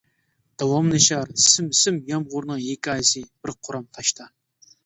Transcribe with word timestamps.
داۋاملىشار 0.63 1.33
سىم-سىم 1.43 1.99
يامغۇرنىڭ-ھېكايىسى 2.13 3.23
بىر 3.45 3.55
قورام 3.69 3.87
تاشتا. 3.99 4.31